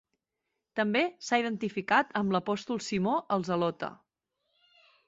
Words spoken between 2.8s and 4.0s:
Simó el Zelota.